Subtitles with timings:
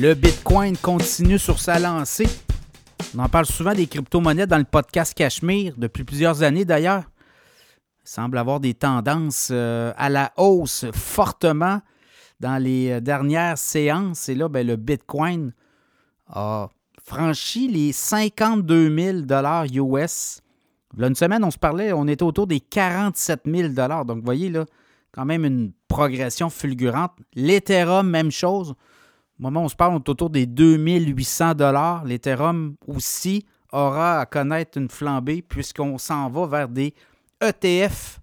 [0.00, 2.28] Le Bitcoin continue sur sa lancée.
[3.16, 7.02] On en parle souvent des crypto-monnaies dans le podcast Cachemire, depuis plusieurs années d'ailleurs.
[8.04, 11.80] Il semble avoir des tendances euh, à la hausse fortement
[12.38, 14.28] dans les euh, dernières séances.
[14.28, 15.52] Et là, ben, le Bitcoin
[16.28, 16.68] a
[17.02, 20.42] franchi les 52 000 US.
[20.96, 23.72] A une semaine, on se parlait, on était autour des 47 000
[24.04, 24.64] Donc, vous voyez, là,
[25.10, 27.14] quand même une progression fulgurante.
[27.34, 28.76] L'Ethereum, même chose.
[29.38, 31.52] Au moment où on se parle, on est autour des 2800
[32.04, 36.94] L'Ethereum aussi aura à connaître une flambée puisqu'on s'en va vers des
[37.40, 38.20] ETF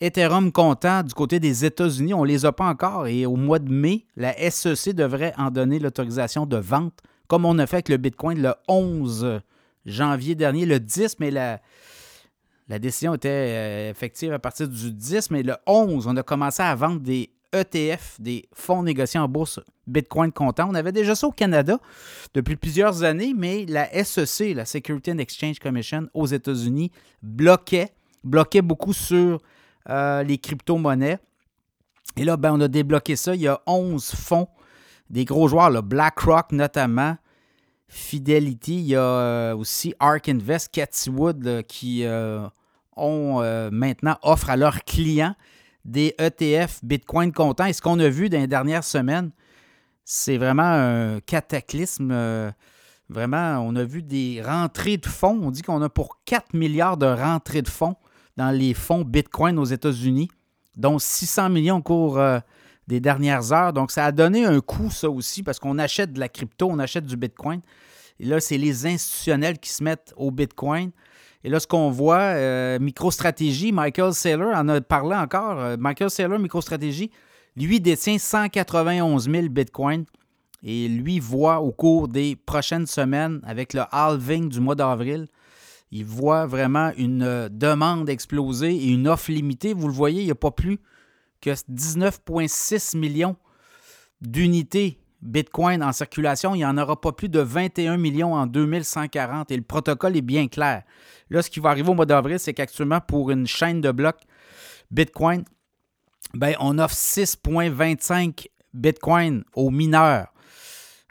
[0.00, 2.14] Ethereum comptant du côté des États-Unis.
[2.14, 5.50] On ne les a pas encore et au mois de mai, la SEC devrait en
[5.50, 9.40] donner l'autorisation de vente, comme on a fait avec le Bitcoin le 11
[9.86, 11.60] janvier dernier, le 10, mais la,
[12.68, 16.62] la décision était euh, effective à partir du 10, mais le 11, on a commencé
[16.62, 20.68] à vendre des ETF, des fonds négociés en bourse Bitcoin comptant.
[20.70, 21.78] On avait déjà ça au Canada
[22.34, 28.62] depuis plusieurs années, mais la SEC, la Security and Exchange Commission aux États-Unis, bloquait, bloquait
[28.62, 29.40] beaucoup sur
[29.88, 31.18] euh, les crypto-monnaies.
[32.16, 33.34] Et là, ben, on a débloqué ça.
[33.34, 34.48] Il y a 11 fonds,
[35.08, 37.16] des gros joueurs, BlackRock notamment,
[37.90, 42.46] Fidelity, il y a euh, aussi Ark Invest, Cathy Wood qui euh,
[42.96, 45.34] ont maintenant offre à leurs clients
[45.88, 47.64] des ETF Bitcoin comptant.
[47.66, 49.30] Et ce qu'on a vu dans les dernières semaines,
[50.04, 52.52] c'est vraiment un cataclysme.
[53.08, 55.40] vraiment, on a vu des rentrées de fonds.
[55.42, 57.96] On dit qu'on a pour 4 milliards de rentrées de fonds
[58.36, 60.30] dans les fonds Bitcoin aux États-Unis,
[60.76, 62.38] dont 600 millions au cours euh,
[62.86, 63.72] des dernières heures.
[63.72, 66.78] Donc, ça a donné un coup, ça aussi, parce qu'on achète de la crypto, on
[66.78, 67.60] achète du Bitcoin.
[68.20, 70.92] Et là, c'est les institutionnels qui se mettent au Bitcoin.
[71.44, 75.58] Et là, ce qu'on voit, euh, MicroStratégie, Michael Saylor en a parlé encore.
[75.58, 77.10] Euh, Michael Saylor, MicroStratégie,
[77.56, 80.04] lui détient 191 000 Bitcoins.
[80.64, 85.28] Et lui voit au cours des prochaines semaines, avec le halving du mois d'avril,
[85.90, 89.72] il voit vraiment une euh, demande exploser et une offre limitée.
[89.72, 90.78] Vous le voyez, il n'y a pas plus
[91.40, 93.36] que 19,6 millions
[94.20, 96.54] d'unités Bitcoin en circulation.
[96.54, 100.22] Il n'y en aura pas plus de 21 millions en 2140 et le protocole est
[100.22, 100.82] bien clair.
[101.30, 104.20] Là, ce qui va arriver au mois d'avril, c'est qu'actuellement, pour une chaîne de blocs
[104.90, 105.44] Bitcoin,
[106.34, 110.28] ben, on offre 6,25 Bitcoin aux mineurs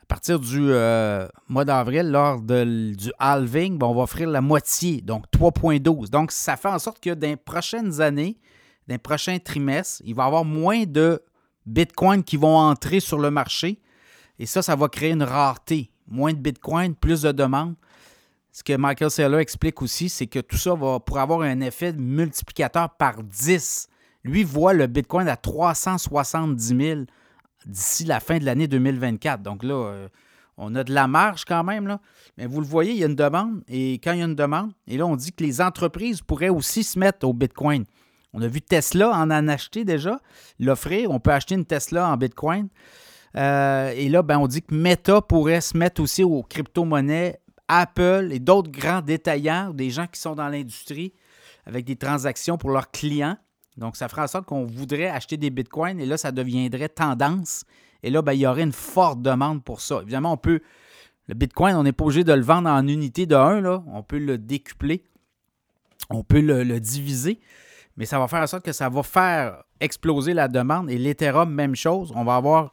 [0.07, 5.01] à partir du euh, mois d'avril, lors du halving, ben, on va offrir la moitié,
[5.01, 6.09] donc 3,12.
[6.09, 8.37] Donc, ça fait en sorte que dans les prochaines années,
[8.87, 11.21] dans les prochains trimestres, il va y avoir moins de
[11.65, 13.81] Bitcoin qui vont entrer sur le marché.
[14.39, 15.91] Et ça, ça va créer une rareté.
[16.07, 17.75] Moins de Bitcoin, plus de demandes.
[18.51, 21.93] Ce que Michael Saylor explique aussi, c'est que tout ça va pour avoir un effet
[21.93, 23.89] multiplicateur par 10.
[24.23, 27.01] Lui voit le Bitcoin à 370 000
[27.65, 29.43] d'ici la fin de l'année 2024.
[29.43, 30.07] Donc là, euh,
[30.57, 31.99] on a de la marge quand même.
[32.37, 33.61] Mais vous le voyez, il y a une demande.
[33.67, 36.49] Et quand il y a une demande, et là, on dit que les entreprises pourraient
[36.49, 37.85] aussi se mettre au Bitcoin.
[38.33, 40.19] On a vu Tesla en en acheter déjà,
[40.59, 41.11] l'offrir.
[41.11, 42.69] On peut acheter une Tesla en Bitcoin.
[43.35, 48.29] Euh, et là, ben, on dit que Meta pourrait se mettre aussi aux crypto-monnaies, Apple
[48.31, 51.13] et d'autres grands détaillants, des gens qui sont dans l'industrie
[51.65, 53.37] avec des transactions pour leurs clients.
[53.75, 57.63] Donc, ça fera en sorte qu'on voudrait acheter des bitcoins et là, ça deviendrait tendance.
[58.03, 59.99] Et là, ben, il y aurait une forte demande pour ça.
[60.01, 60.61] Évidemment, on peut.
[61.27, 63.61] Le bitcoin, on n'est pas obligé de le vendre en unité de 1.
[63.61, 63.83] Là.
[63.87, 65.03] On peut le décupler.
[66.09, 67.39] On peut le, diviser.
[67.97, 70.89] Mais ça va faire en sorte que ça va faire exploser la demande.
[70.89, 72.13] Et l'Ethereum, même chose.
[72.15, 72.71] On va avoir,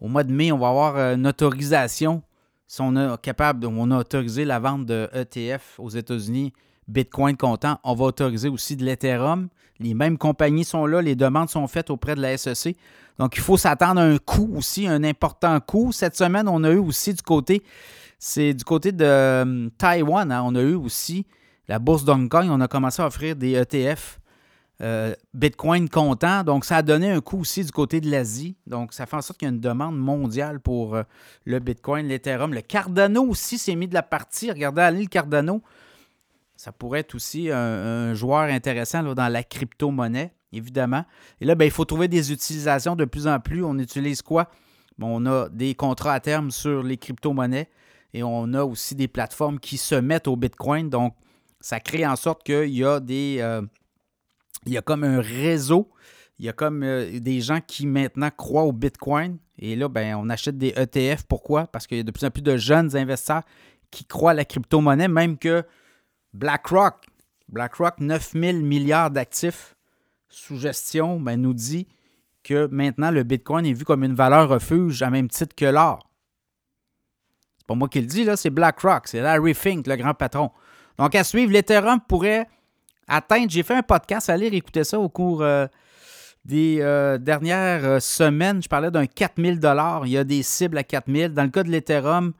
[0.00, 2.22] au mois de mai, on va avoir euh, une autorisation.
[2.66, 6.52] Si on est capable, on a autorisé la vente de ETF aux États-Unis
[6.90, 9.48] Bitcoin comptant, on va autoriser aussi de l'Ethereum.
[9.78, 12.76] Les mêmes compagnies sont là, les demandes sont faites auprès de la SEC.
[13.18, 15.92] Donc, il faut s'attendre à un coût aussi, un important coût.
[15.92, 17.62] Cette semaine, on a eu aussi du côté,
[18.18, 20.42] c'est du côté de euh, Taïwan, hein.
[20.44, 21.26] on a eu aussi
[21.68, 24.19] la bourse d'Hong Kong, on a commencé à offrir des ETF
[24.82, 26.42] euh, Bitcoin comptant.
[26.42, 28.56] Donc, ça a donné un coût aussi du côté de l'Asie.
[28.66, 31.02] Donc, ça fait en sorte qu'il y a une demande mondiale pour euh,
[31.44, 32.54] le Bitcoin, l'Ethereum.
[32.54, 34.50] Le Cardano aussi s'est mis de la partie.
[34.50, 35.62] Regardez, allez, le Cardano,
[36.56, 41.04] ça pourrait être aussi un, joueur intéressant dans la crypto-monnaie, évidemment.
[41.40, 43.64] Et là, ben, il faut trouver des utilisations de plus en plus.
[43.64, 44.50] On utilise quoi?
[45.02, 47.70] on a des contrats à terme sur les crypto-monnaies
[48.12, 50.90] et on a aussi des plateformes qui se mettent au Bitcoin.
[50.90, 51.14] Donc,
[51.60, 53.38] ça crée en sorte qu'il y a des.
[53.40, 53.62] Euh,
[54.66, 55.90] il y a comme un réseau.
[56.38, 59.38] Il y a comme euh, des gens qui maintenant croient au Bitcoin.
[59.58, 61.24] Et là, ben, on achète des ETF.
[61.24, 61.66] Pourquoi?
[61.66, 63.42] Parce qu'il y a de plus en plus de jeunes investisseurs
[63.90, 65.64] qui croient à la crypto-monnaie, même que
[66.32, 67.06] BlackRock,
[67.48, 69.76] BlackRock, 9 000 milliards d'actifs
[70.28, 71.88] sous gestion, ben, nous dit
[72.42, 76.08] que maintenant le Bitcoin est vu comme une valeur refuge à même titre que l'or.
[77.66, 80.50] pas moi qui le dis, là, c'est BlackRock, c'est Larry Fink, le grand patron.
[80.96, 82.46] Donc, à suivre, l'Ethereum pourrait
[83.10, 85.66] atteindre, j'ai fait un podcast, allez écouter ça au cours euh,
[86.44, 88.62] des euh, dernières euh, semaines.
[88.62, 89.60] Je parlais d'un 4000
[90.04, 92.32] Il y a des cibles à 4000 Dans le cas de l'Ethereum,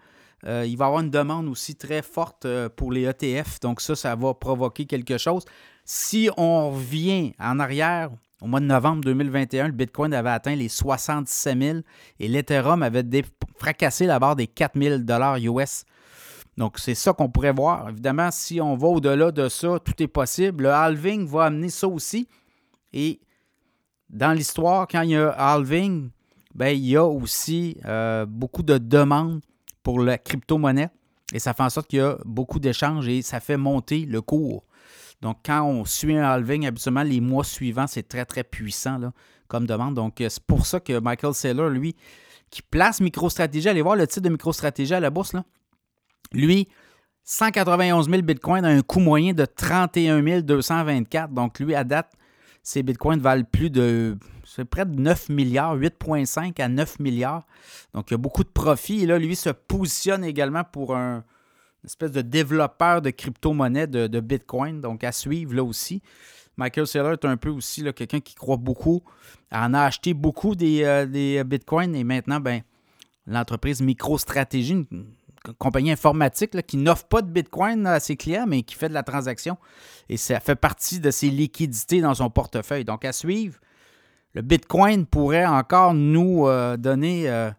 [0.42, 2.46] il va y avoir une demande aussi très forte
[2.76, 3.60] pour les ETF.
[3.60, 5.44] Donc, ça, ça va provoquer quelque chose.
[5.84, 8.08] Si on revient en arrière,
[8.40, 11.78] au mois de novembre 2021, le Bitcoin avait atteint les 77 000
[12.20, 13.04] et l'Ethereum avait
[13.58, 15.84] fracassé la barre des 4 000 US.
[16.60, 17.88] Donc, c'est ça qu'on pourrait voir.
[17.88, 20.64] Évidemment, si on va au-delà de ça, tout est possible.
[20.64, 22.28] Le halving va amener ça aussi.
[22.92, 23.18] Et
[24.10, 26.10] dans l'histoire, quand il y a halving,
[26.54, 29.40] ben, il y a aussi euh, beaucoup de demandes
[29.82, 30.90] pour la crypto-monnaie.
[31.32, 34.20] Et ça fait en sorte qu'il y a beaucoup d'échanges et ça fait monter le
[34.20, 34.66] cours.
[35.22, 39.00] Donc, quand on suit un halving, habituellement, les mois suivants, c'est très, très puissant
[39.48, 39.94] comme demande.
[39.94, 41.96] Donc, euh, c'est pour ça que Michael Saylor, lui,
[42.50, 45.42] qui place MicroStratégie, allez voir le titre de MicroStratégie à la bourse, là.
[46.32, 46.68] Lui,
[47.24, 51.32] 191 000 bitcoins à un coût moyen de 31 224.
[51.32, 52.12] Donc, lui, à date,
[52.62, 54.18] ces bitcoins valent plus de.
[54.44, 57.46] C'est près de 9 milliards, 8,5 à 9 milliards.
[57.94, 59.04] Donc, il y a beaucoup de profits.
[59.04, 61.24] Et là, lui se positionne également pour un,
[61.82, 66.02] une espèce de développeur de crypto-monnaie de, Bitcoin, donc à suivre là aussi.
[66.56, 69.02] Michael Saylor est un peu aussi quelqu'un qui croit beaucoup,
[69.50, 72.62] en a acheté beaucoup des, euh, Bitcoins et maintenant, ben,
[73.26, 75.06] l'entreprise MicroStratégie, une,
[75.58, 79.02] compagnie informatique qui n'offre pas de Bitcoin à ses clients, mais qui fait de la
[79.02, 79.56] transaction.
[80.08, 82.84] Et ça fait partie de ses liquidités dans son portefeuille.
[82.84, 83.58] Donc à suivre,
[84.34, 87.50] le Bitcoin pourrait encore nous euh, donner euh,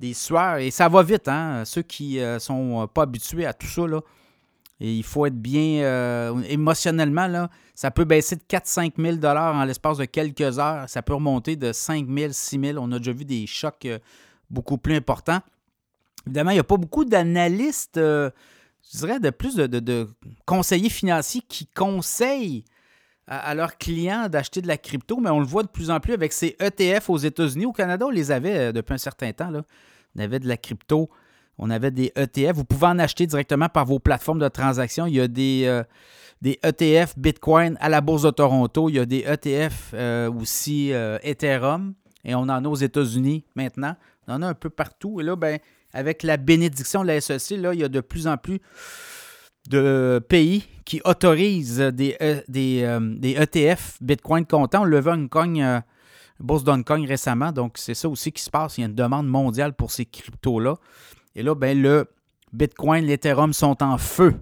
[0.00, 0.56] des sueurs.
[0.56, 1.64] Et ça va vite, hein?
[1.64, 4.00] Ceux qui ne euh, sont pas habitués à tout ça, là.
[4.84, 7.48] Il faut être bien émotionnellement, là.
[7.72, 10.88] Ça peut baisser de 4-5 000 en l'espace de quelques heures.
[10.88, 12.78] Ça peut remonter de 5 000, 6 000.
[12.82, 13.86] On a déjà vu des chocs
[14.50, 15.38] beaucoup plus importants.
[16.26, 18.30] Évidemment, il n'y a pas beaucoup d'analystes, je
[18.94, 20.08] dirais, de plus de,
[20.46, 22.64] conseillers financiers qui conseillent
[23.26, 26.12] à, leurs clients d'acheter de la crypto, mais on le voit de plus en plus
[26.12, 27.66] avec ces ETF aux États-Unis.
[27.66, 29.50] Au Canada, on les avait depuis un certain temps.
[29.50, 29.62] Là
[30.16, 31.10] on avait de la crypto,
[31.58, 32.56] on avait des ETF.
[32.56, 35.06] Vous pouvez en acheter directement par vos plateformes de transaction.
[35.06, 35.82] Il y a des, euh,
[36.40, 38.88] des ETF Bitcoin à la Bourse de Toronto.
[38.88, 41.94] Il y a des ETF euh, aussi euh, Ethereum.
[42.24, 43.96] Et on en a aux États-Unis maintenant.
[44.28, 45.20] On en a un peu partout.
[45.20, 45.58] Et là, ben,
[45.92, 48.60] avec la bénédiction de la SEC, là, il y a de plus en plus
[49.68, 52.16] de pays qui autorisent des,
[52.48, 54.82] des, des ETF Bitcoin comptant.
[54.82, 55.82] On levait une cogne
[56.40, 57.52] bourse d'Hong Kong récemment.
[57.52, 58.78] Donc, c'est ça aussi qui se passe.
[58.78, 60.76] Il y a une demande mondiale pour ces cryptos-là.
[61.34, 62.06] Et là, ben, le
[62.52, 64.34] Bitcoin, l'Ethereum sont en feu